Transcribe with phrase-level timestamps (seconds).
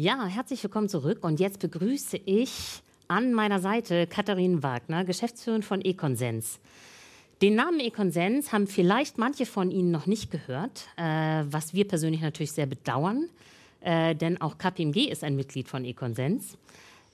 [0.00, 1.24] Ja, herzlich willkommen zurück.
[1.24, 6.60] Und jetzt begrüße ich an meiner Seite Katharin Wagner, Geschäftsführerin von Econsens.
[7.42, 11.02] Den Namen Econsens haben vielleicht manche von Ihnen noch nicht gehört, äh,
[11.50, 13.28] was wir persönlich natürlich sehr bedauern,
[13.80, 16.56] äh, denn auch KPMG ist ein Mitglied von Econsens.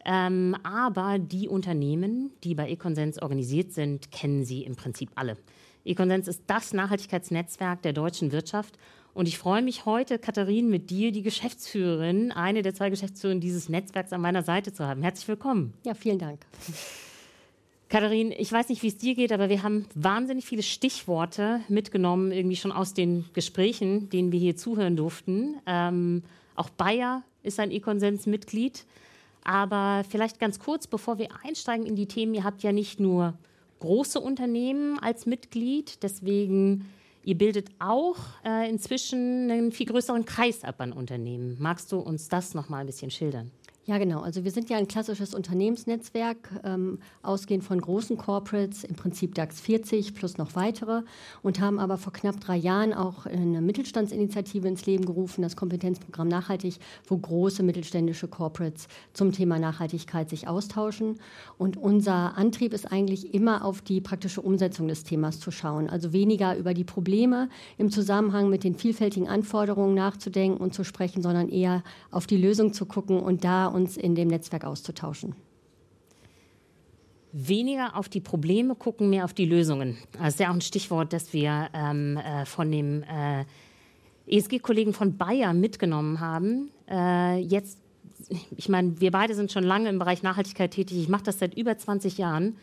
[0.04, 5.38] Ähm, aber die Unternehmen, die bei Econsens organisiert sind, kennen Sie im Prinzip alle.
[5.86, 8.76] Econsens ist das Nachhaltigkeitsnetzwerk der deutschen Wirtschaft
[9.14, 13.68] und ich freue mich heute, Katharin, mit dir, die Geschäftsführerin, eine der zwei Geschäftsführerinnen dieses
[13.68, 15.02] Netzwerks an meiner Seite zu haben.
[15.02, 15.72] Herzlich willkommen.
[15.84, 16.40] Ja, vielen Dank.
[17.88, 22.32] Katharin, ich weiß nicht, wie es dir geht, aber wir haben wahnsinnig viele Stichworte mitgenommen,
[22.32, 25.60] irgendwie schon aus den Gesprächen, denen wir hier zuhören durften.
[25.64, 26.24] Ähm,
[26.56, 28.84] auch Bayer ist ein E-Konsens-Mitglied.
[29.44, 33.34] Aber vielleicht ganz kurz, bevor wir einsteigen in die Themen, ihr habt ja nicht nur
[33.78, 36.88] große Unternehmen als Mitglied, deswegen
[37.24, 41.56] Ihr bildet auch äh, inzwischen einen viel größeren Kreis ab an Unternehmen.
[41.58, 43.50] Magst du uns das noch mal ein bisschen schildern?
[43.86, 44.20] Ja, genau.
[44.20, 49.60] Also wir sind ja ein klassisches Unternehmensnetzwerk, ähm, ausgehend von großen Corporates, im Prinzip DAX
[49.60, 51.02] 40 plus noch weitere
[51.42, 56.28] und haben aber vor knapp drei Jahren auch eine Mittelstandsinitiative ins Leben gerufen, das Kompetenzprogramm
[56.28, 61.20] Nachhaltig, wo große mittelständische Corporates zum Thema Nachhaltigkeit sich austauschen.
[61.58, 65.90] Und unser Antrieb ist eigentlich immer auf die praktische Umsetzung des Themas zu schauen.
[65.90, 71.20] Also weniger über die Probleme im Zusammenhang mit den vielfältigen Anforderungen nachzudenken und zu sprechen,
[71.20, 75.34] sondern eher auf die Lösung zu gucken und da uns in dem Netzwerk auszutauschen.
[77.32, 79.98] Weniger auf die Probleme gucken, mehr auf die Lösungen.
[80.12, 83.44] Das ist ja auch ein Stichwort, das wir ähm, äh, von dem äh,
[84.26, 86.70] ESG-Kollegen von Bayer mitgenommen haben.
[86.88, 87.80] Äh, jetzt,
[88.56, 90.96] ich meine, wir beide sind schon lange im Bereich Nachhaltigkeit tätig.
[90.96, 92.56] Ich mache das seit über 20 Jahren.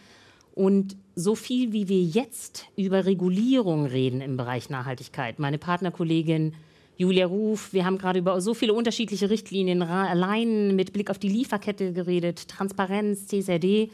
[0.53, 6.53] Und so viel, wie wir jetzt über Regulierung reden im Bereich Nachhaltigkeit, meine Partnerkollegin
[7.01, 11.29] Julia Ruf, wir haben gerade über so viele unterschiedliche Richtlinien allein mit Blick auf die
[11.29, 13.89] Lieferkette geredet, Transparenz, CSRD.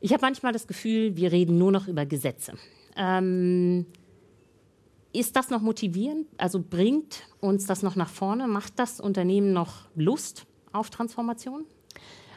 [0.00, 2.54] Ich habe manchmal das Gefühl, wir reden nur noch über Gesetze.
[2.96, 3.84] Ähm,
[5.12, 6.26] ist das noch motivierend?
[6.38, 8.48] Also bringt uns das noch nach vorne?
[8.48, 11.66] Macht das Unternehmen noch Lust auf Transformation?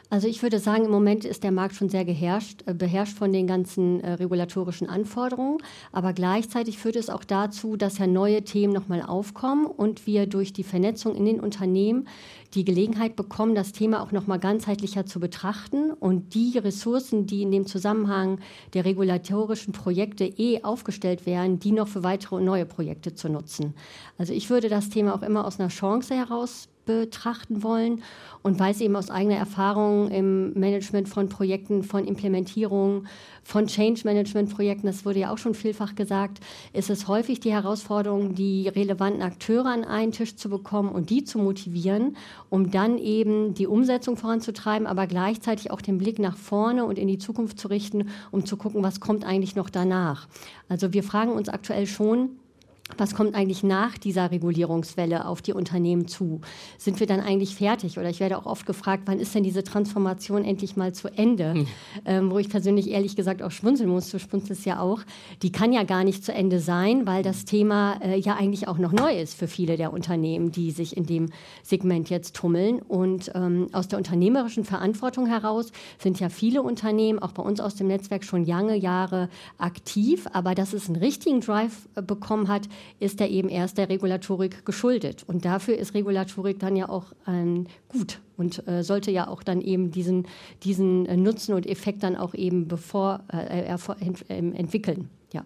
[0.08, 3.32] Also ich würde sagen, im Moment ist der Markt schon sehr geherrscht, äh, beherrscht von
[3.32, 5.58] den ganzen äh, regulatorischen Anforderungen.
[5.90, 10.52] Aber gleichzeitig führt es auch dazu, dass ja neue Themen nochmal aufkommen und wir durch
[10.52, 12.06] die Vernetzung in den Unternehmen
[12.54, 17.50] die Gelegenheit bekommen, das Thema auch nochmal ganzheitlicher zu betrachten und die Ressourcen, die in
[17.50, 18.38] dem Zusammenhang
[18.74, 23.74] der regulatorischen Projekte eh aufgestellt werden, die noch für weitere und neue Projekte zu nutzen.
[24.18, 28.02] Also ich würde das Thema auch immer aus einer Chance heraus betrachten wollen
[28.42, 33.04] und weiß eben aus eigener Erfahrung im Management von Projekten, von Implementierung,
[33.42, 36.38] von Change-Management-Projekten, das wurde ja auch schon vielfach gesagt,
[36.72, 41.24] ist es häufig die Herausforderung, die relevanten Akteure an einen Tisch zu bekommen und die
[41.24, 42.16] zu motivieren,
[42.48, 47.08] um dann eben die Umsetzung voranzutreiben, aber gleichzeitig auch den Blick nach vorne und in
[47.08, 50.28] die Zukunft zu richten, um zu gucken, was kommt eigentlich noch danach.
[50.68, 52.30] Also wir fragen uns aktuell schon,
[52.98, 56.40] was kommt eigentlich nach dieser Regulierungswelle auf die Unternehmen zu?
[56.78, 57.98] Sind wir dann eigentlich fertig?
[57.98, 61.54] Oder ich werde auch oft gefragt, wann ist denn diese Transformation endlich mal zu Ende?
[61.54, 61.66] Hm.
[62.04, 65.00] Ähm, wo ich persönlich ehrlich gesagt auch schmunzeln muss, du schmunzelst ja auch.
[65.42, 68.78] Die kann ja gar nicht zu Ende sein, weil das Thema äh, ja eigentlich auch
[68.78, 71.30] noch neu ist für viele der Unternehmen, die sich in dem
[71.64, 72.80] Segment jetzt tummeln.
[72.80, 77.74] Und ähm, aus der unternehmerischen Verantwortung heraus sind ja viele Unternehmen, auch bei uns aus
[77.74, 80.28] dem Netzwerk, schon lange Jahre aktiv.
[80.32, 82.68] Aber dass es einen richtigen Drive äh, bekommen hat,
[82.98, 85.24] ist er eben erst der Regulatorik geschuldet.
[85.26, 89.60] Und dafür ist Regulatorik dann ja auch ähm, gut und äh, sollte ja auch dann
[89.60, 90.26] eben diesen,
[90.62, 93.64] diesen äh, Nutzen und Effekt dann auch eben bevor äh,
[94.00, 95.08] ent, ähm, entwickeln.
[95.32, 95.44] Ja.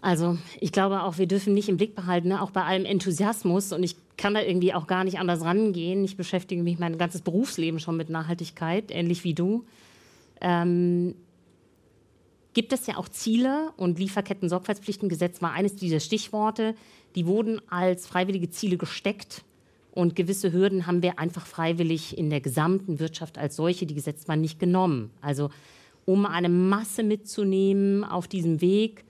[0.00, 2.42] Also ich glaube auch, wir dürfen nicht im Blick behalten, ne?
[2.42, 6.04] auch bei allem Enthusiasmus und ich kann da irgendwie auch gar nicht anders rangehen.
[6.04, 9.64] Ich beschäftige mich mein ganzes Berufsleben schon mit Nachhaltigkeit, ähnlich wie du.
[10.40, 11.14] Ähm,
[12.54, 16.74] gibt es ja auch Ziele und Lieferketten-Sorgfaltspflichtengesetz war eines dieser Stichworte.
[17.14, 19.44] Die wurden als freiwillige Ziele gesteckt
[19.92, 24.28] und gewisse Hürden haben wir einfach freiwillig in der gesamten Wirtschaft als solche, die gesetzt
[24.28, 25.10] waren, nicht genommen.
[25.20, 25.50] Also
[26.04, 29.04] um eine Masse mitzunehmen auf diesem Weg,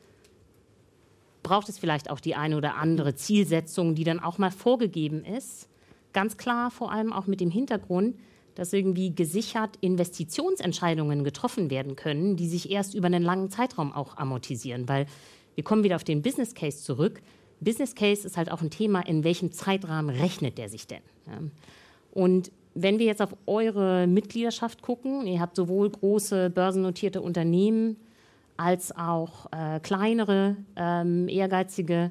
[1.43, 5.69] braucht es vielleicht auch die eine oder andere Zielsetzung, die dann auch mal vorgegeben ist.
[6.12, 8.17] Ganz klar, vor allem auch mit dem Hintergrund,
[8.54, 14.16] dass irgendwie gesichert Investitionsentscheidungen getroffen werden können, die sich erst über einen langen Zeitraum auch
[14.16, 14.88] amortisieren.
[14.88, 15.06] Weil
[15.54, 17.20] wir kommen wieder auf den Business Case zurück.
[17.60, 21.02] Business Case ist halt auch ein Thema, in welchem Zeitrahmen rechnet der sich denn?
[22.12, 27.96] Und wenn wir jetzt auf eure Mitgliedschaft gucken, ihr habt sowohl große börsennotierte Unternehmen
[28.56, 32.10] als auch äh, kleinere, ähm, ehrgeizige,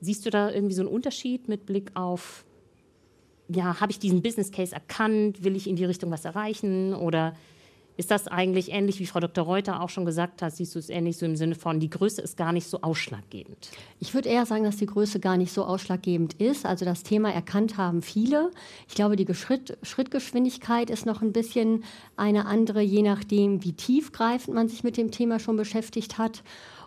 [0.00, 2.44] siehst du da irgendwie so einen Unterschied mit Blick auf
[3.54, 5.44] ja, habe ich diesen Business Case erkannt?
[5.44, 6.94] Will ich in die Richtung was erreichen?
[6.94, 7.34] Oder
[7.96, 9.44] ist das eigentlich ähnlich, wie Frau Dr.
[9.44, 12.22] Reuter auch schon gesagt hat, siehst du es ähnlich so im Sinne von, die Größe
[12.22, 13.70] ist gar nicht so ausschlaggebend?
[14.00, 16.64] Ich würde eher sagen, dass die Größe gar nicht so ausschlaggebend ist.
[16.64, 18.50] Also das Thema erkannt haben viele.
[18.88, 21.84] Ich glaube, die Schritt, Schrittgeschwindigkeit ist noch ein bisschen
[22.16, 26.42] eine andere, je nachdem, wie tiefgreifend man sich mit dem Thema schon beschäftigt hat.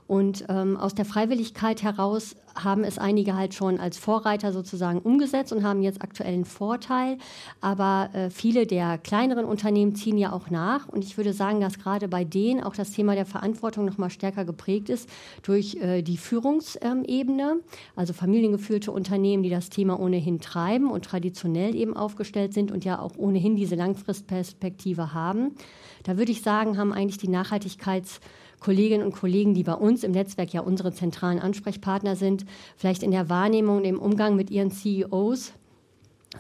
[0.08, 5.52] Und ähm, aus der Freiwilligkeit heraus haben es einige halt schon als Vorreiter sozusagen umgesetzt
[5.52, 7.18] und haben jetzt aktuellen Vorteil.
[7.60, 10.88] Aber äh, viele der kleineren Unternehmen ziehen ja auch nach.
[10.88, 14.12] Und ich würde sagen, dass gerade bei denen auch das Thema der Verantwortung noch mal
[14.12, 15.10] stärker geprägt ist
[15.42, 17.62] durch äh, die Führungsebene,
[17.96, 23.00] also familiengeführte Unternehmen, die das Thema ohnehin treiben und traditionell eben aufgestellt sind und ja
[23.00, 25.56] auch ohnehin diese Langfristperspektive haben.
[26.04, 28.20] Da würde ich sagen, haben eigentlich die Nachhaltigkeits-
[28.66, 32.46] Kolleginnen und Kollegen, die bei uns im Netzwerk ja unsere zentralen Ansprechpartner sind,
[32.76, 35.54] vielleicht in der Wahrnehmung, im Umgang mit ihren CEOs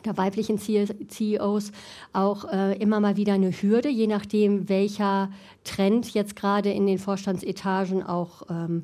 [0.03, 1.71] der weiblichen CEOs
[2.11, 5.29] auch äh, immer mal wieder eine Hürde, je nachdem, welcher
[5.63, 8.83] Trend jetzt gerade in den Vorstandsetagen auch ähm,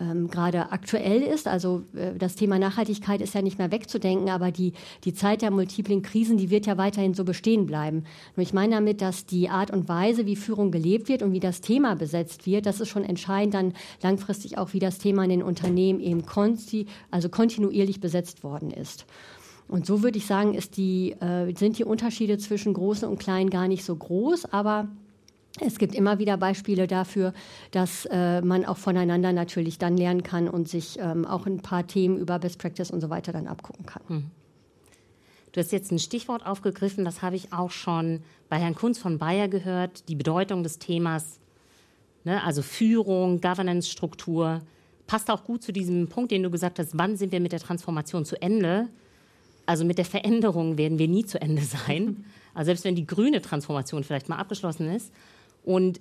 [0.00, 1.48] ähm, gerade aktuell ist.
[1.48, 4.72] Also äh, das Thema Nachhaltigkeit ist ja nicht mehr wegzudenken, aber die,
[5.04, 8.04] die Zeit der multiplen Krisen, die wird ja weiterhin so bestehen bleiben.
[8.36, 11.40] Nur ich meine damit, dass die Art und Weise, wie Führung gelebt wird und wie
[11.40, 15.30] das Thema besetzt wird, das ist schon entscheidend dann langfristig auch, wie das Thema in
[15.30, 19.06] den Unternehmen eben konti also kontinuierlich besetzt worden ist.
[19.68, 23.68] Und so würde ich sagen, die, äh, sind die Unterschiede zwischen Großen und Kleinen gar
[23.68, 24.88] nicht so groß, aber
[25.60, 27.32] es gibt immer wieder Beispiele dafür,
[27.70, 31.86] dass äh, man auch voneinander natürlich dann lernen kann und sich ähm, auch ein paar
[31.86, 34.02] Themen über Best Practice und so weiter dann abgucken kann.
[34.06, 34.30] Hm.
[35.52, 39.18] Du hast jetzt ein Stichwort aufgegriffen, das habe ich auch schon bei Herrn Kunz von
[39.18, 41.40] Bayer gehört, die Bedeutung des Themas,
[42.24, 44.60] ne, also Führung, Governance-Struktur.
[45.06, 47.60] Passt auch gut zu diesem Punkt, den du gesagt hast, wann sind wir mit der
[47.60, 48.88] Transformation zu Ende?
[49.64, 52.24] Also mit der Veränderung werden wir nie zu Ende sein.
[52.54, 55.12] Also selbst wenn die grüne Transformation vielleicht mal abgeschlossen ist.
[55.68, 56.00] Und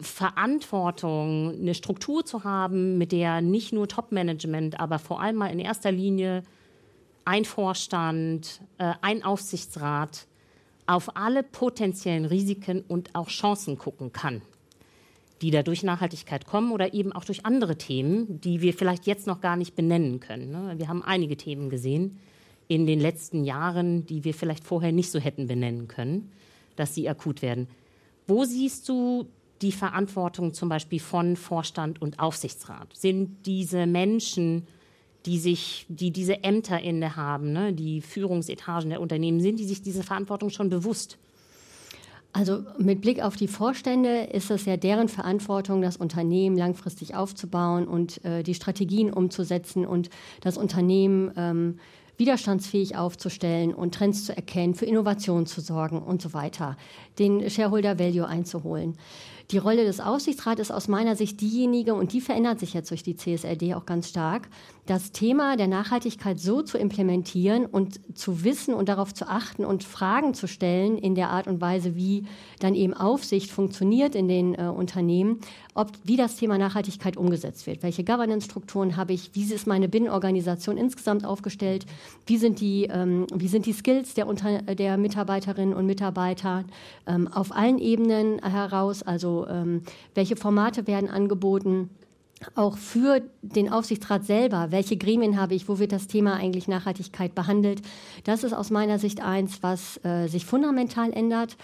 [0.00, 5.58] Verantwortung, eine Struktur zu haben, mit der nicht nur Top-Management, aber vor allem mal in
[5.58, 6.42] erster Linie
[7.24, 10.26] ein Vorstand, äh, ein Aufsichtsrat
[10.86, 14.42] auf alle potenziellen Risiken und auch Chancen gucken kann,
[15.40, 19.26] die da durch Nachhaltigkeit kommen oder eben auch durch andere Themen, die wir vielleicht jetzt
[19.26, 20.50] noch gar nicht benennen können.
[20.50, 20.74] Ne?
[20.76, 22.18] Wir haben einige Themen gesehen
[22.68, 26.30] in den letzten Jahren, die wir vielleicht vorher nicht so hätten benennen können,
[26.76, 27.68] dass sie akut werden.
[28.28, 29.26] Wo siehst du
[29.62, 32.94] die Verantwortung zum Beispiel von Vorstand und Aufsichtsrat?
[32.94, 34.66] Sind diese Menschen,
[35.26, 40.02] die sich, die diese Ämter innehaben, ne, die Führungsetagen der Unternehmen, sind die sich diese
[40.02, 41.18] Verantwortung schon bewusst?
[42.34, 47.88] Also mit Blick auf die Vorstände ist es ja deren Verantwortung, das Unternehmen langfristig aufzubauen
[47.88, 50.10] und äh, die Strategien umzusetzen und
[50.42, 51.78] das Unternehmen ähm,
[52.18, 56.76] widerstandsfähig aufzustellen und Trends zu erkennen, für Innovation zu sorgen und so weiter,
[57.18, 58.98] den Shareholder Value einzuholen.
[59.50, 63.02] Die Rolle des Aufsichtsrats ist aus meiner Sicht diejenige, und die verändert sich jetzt durch
[63.02, 64.50] die CSRD auch ganz stark,
[64.84, 69.84] das Thema der Nachhaltigkeit so zu implementieren und zu wissen und darauf zu achten und
[69.84, 72.24] Fragen zu stellen in der Art und Weise, wie
[72.58, 75.40] dann eben Aufsicht funktioniert in den äh, Unternehmen,
[75.74, 77.82] ob, wie das Thema Nachhaltigkeit umgesetzt wird.
[77.82, 79.30] Welche Governance-Strukturen habe ich?
[79.34, 81.86] Wie ist meine Binnenorganisation insgesamt aufgestellt?
[82.26, 86.64] Wie sind die, ähm, wie sind die Skills der, Unter der Mitarbeiterinnen und Mitarbeiter
[87.06, 89.02] ähm, auf allen Ebenen heraus?
[89.02, 89.82] Also ähm,
[90.14, 91.90] welche Formate werden angeboten?
[92.54, 97.34] auch für den Aufsichtsrat selber, welche Gremien habe ich, wo wird das Thema eigentlich Nachhaltigkeit
[97.34, 97.82] behandelt.
[98.24, 101.56] Das ist aus meiner Sicht eins, was äh, sich fundamental ändert.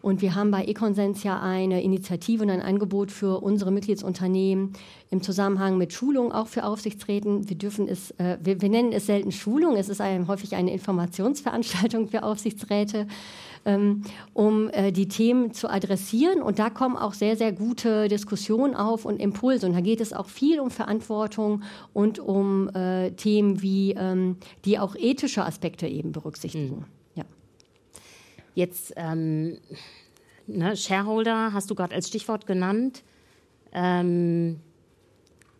[0.00, 4.72] Und wir haben bei Econsens ja eine Initiative und ein Angebot für unsere Mitgliedsunternehmen
[5.10, 7.48] im Zusammenhang mit Schulung, auch für Aufsichtsräten.
[7.48, 10.72] Wir dürfen es, äh, wir, wir, nennen es selten Schulung, es ist ein, häufig eine
[10.72, 13.06] Informationsveranstaltung für Aufsichtsräte
[13.64, 14.02] ähm,
[14.32, 16.42] um äh, die Themen zu adressieren.
[16.42, 19.66] Und da kommen auch sehr, sehr gute Diskussionen auf und Impulse.
[19.66, 24.78] Und da geht es auch viel um Verantwortung und um äh, Themen wie, ähm, die
[24.78, 26.76] auch ethische Aspekte eben berücksichtigen.
[26.76, 26.84] Mhm.
[27.14, 27.24] Ja.
[28.54, 29.58] Jetzt ähm,
[30.46, 33.02] ne, Shareholder hast du gerade als Stichwort genannt.
[33.72, 34.60] Ähm,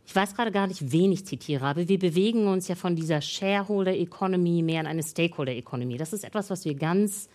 [0.04, 3.20] ich weiß gerade gar nicht, wen ich zitiere, aber wir bewegen uns ja von dieser
[3.20, 5.96] Shareholder Economy mehr in eine Stakeholder Economy.
[5.96, 7.28] Das ist etwas, was wir ganz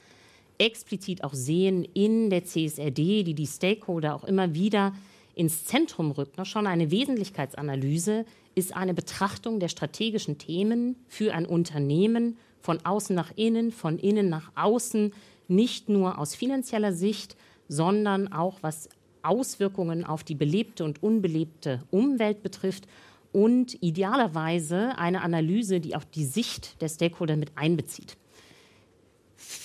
[0.58, 4.94] explizit auch sehen in der CSRD, die die Stakeholder auch immer wieder
[5.36, 6.38] ins Zentrum rückt.
[6.38, 13.16] Noch schon eine Wesentlichkeitsanalyse ist eine Betrachtung der strategischen Themen für ein Unternehmen von außen
[13.16, 15.14] nach innen, von innen nach außen,
[15.48, 17.38] nicht nur aus finanzieller Sicht,
[17.68, 18.90] sondern auch was
[19.22, 22.88] Auswirkungen auf die belebte und unbelebte Umwelt betrifft
[23.32, 28.18] und idealerweise eine Analyse, die auch die Sicht der Stakeholder mit einbezieht.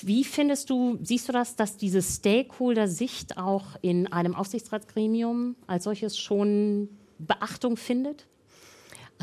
[0.03, 6.19] Wie findest du, siehst du das, dass diese Stakeholder-Sicht auch in einem Aufsichtsratsgremium als solches
[6.19, 6.89] schon
[7.19, 8.27] Beachtung findet?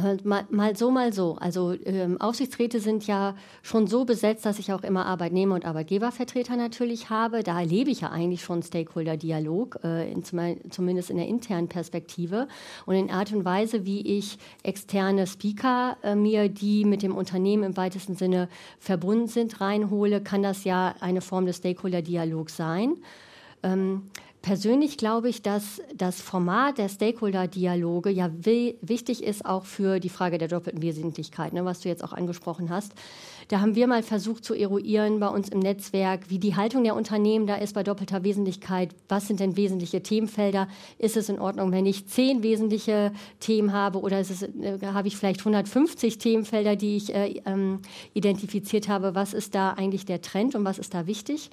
[0.03, 1.35] Äh, mal, mal, so, mal so.
[1.39, 6.55] Also ähm, Aufsichtsräte sind ja schon so besetzt, dass ich auch immer Arbeitnehmer- und Arbeitgebervertreter
[6.55, 7.43] natürlich habe.
[7.43, 12.47] Da erlebe ich ja eigentlich schon Stakeholder-Dialog, äh, in, zumindest in der internen Perspektive.
[12.85, 17.63] Und in Art und Weise, wie ich externe Speaker äh, mir, die mit dem Unternehmen
[17.63, 22.95] im weitesten Sinne verbunden sind, reinhole, kann das ja eine Form des Stakeholder-Dialogs sein.
[23.61, 24.03] Ähm,
[24.41, 30.37] Persönlich glaube ich, dass das Format der Stakeholder-Dialoge ja wichtig ist auch für die Frage
[30.37, 32.93] der doppelten Wesentlichkeit, ne, was du jetzt auch angesprochen hast.
[33.49, 36.95] Da haben wir mal versucht zu eruieren bei uns im Netzwerk, wie die Haltung der
[36.95, 38.93] Unternehmen da ist bei doppelter Wesentlichkeit.
[39.07, 40.67] Was sind denn wesentliche Themenfelder?
[40.99, 45.07] Ist es in Ordnung, wenn ich zehn wesentliche Themen habe oder ist es, äh, habe
[45.07, 47.79] ich vielleicht 150 Themenfelder, die ich äh, ähm,
[48.13, 49.15] identifiziert habe?
[49.15, 51.49] Was ist da eigentlich der Trend und was ist da wichtig?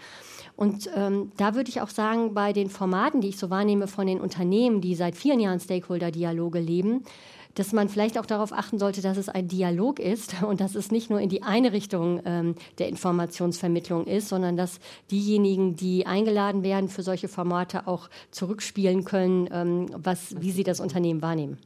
[0.54, 4.06] Und ähm, da würde ich auch sagen, bei den Formaten, die ich so wahrnehme von
[4.06, 7.04] den Unternehmen, die seit vielen Jahren Stakeholder-Dialoge leben,
[7.56, 10.92] dass man vielleicht auch darauf achten sollte, dass es ein Dialog ist und dass es
[10.92, 14.78] nicht nur in die eine Richtung ähm, der Informationsvermittlung ist, sondern dass
[15.10, 20.80] diejenigen, die eingeladen werden für solche Formate, auch zurückspielen können, ähm, was, wie sie das
[20.80, 21.58] Unternehmen wahrnehmen.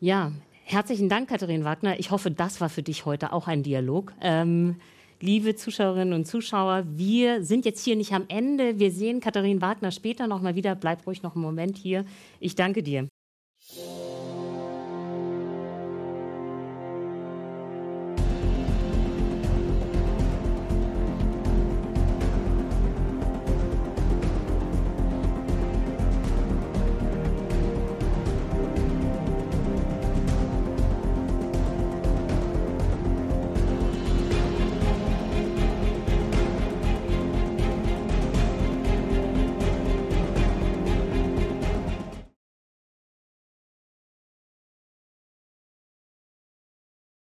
[0.00, 0.32] Ja,
[0.64, 1.98] herzlichen Dank, Katharin Wagner.
[1.98, 4.12] Ich hoffe, das war für dich heute auch ein Dialog.
[4.20, 4.76] Ähm
[5.20, 8.78] liebe Zuschauerinnen und Zuschauer, wir sind jetzt hier nicht am Ende.
[8.78, 10.74] Wir sehen Katharin Wagner später noch mal wieder.
[10.74, 12.04] Bleib ruhig noch einen Moment hier.
[12.40, 13.08] Ich danke dir.